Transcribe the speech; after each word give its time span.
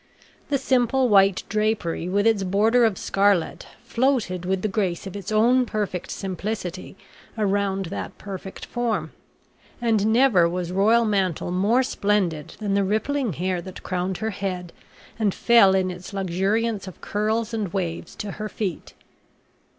The 0.49 0.57
simple 0.57 1.09
white 1.09 1.43
drapery 1.47 2.09
with 2.09 2.25
its 2.25 2.41
border 2.41 2.85
of 2.85 2.97
scarlet 2.97 3.67
floated 3.83 4.45
with 4.45 4.63
the 4.63 4.67
grace 4.67 5.05
of 5.05 5.15
its 5.15 5.31
own 5.31 5.63
perfect 5.63 6.09
simplicity 6.09 6.97
around 7.37 7.85
that 7.93 8.17
perfect 8.17 8.65
form, 8.65 9.11
and 9.79 10.07
never 10.07 10.49
was 10.49 10.71
royal 10.71 11.05
mantle 11.05 11.51
more 11.51 11.83
splendid 11.83 12.55
than 12.57 12.73
the 12.73 12.83
rippling 12.83 13.33
hair 13.33 13.61
that 13.61 13.83
crowned 13.83 14.17
her 14.17 14.31
head 14.31 14.73
and 15.19 15.35
fell 15.35 15.75
in 15.75 15.91
its 15.91 16.13
luxuriance 16.15 16.87
of 16.87 16.99
curls 16.99 17.53
and 17.53 17.71
waves 17.71 18.15
to 18.15 18.31
her 18.31 18.49
feet. 18.49 18.95